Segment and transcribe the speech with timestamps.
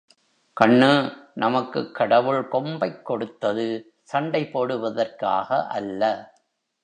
[0.61, 1.13] கண்ணு,
[1.33, 3.93] நமக்குக் கடவுள் கொம்பைக் கொடுத்தது
[4.03, 5.67] சண்டை போடுவதற்காக
[5.67, 6.33] அல்ல.